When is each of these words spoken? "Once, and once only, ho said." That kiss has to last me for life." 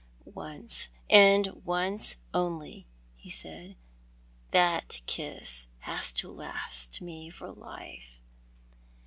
"Once, 0.25 0.87
and 1.11 1.63
once 1.63 2.15
only, 2.33 2.87
ho 3.23 3.29
said." 3.29 3.75
That 4.49 4.99
kiss 5.05 5.67
has 5.81 6.11
to 6.13 6.27
last 6.31 7.03
me 7.03 7.29
for 7.29 7.51
life." 7.51 8.19